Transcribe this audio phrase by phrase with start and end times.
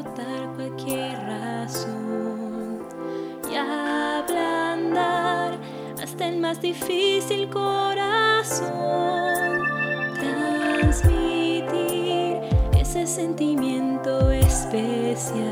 [0.00, 2.78] cualquier razón
[3.50, 5.58] y ablandar
[6.02, 8.70] hasta el más difícil corazón.
[10.14, 12.40] Transmitir
[12.78, 15.42] ese sentimiento especial.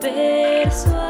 [0.00, 1.07] Persuadir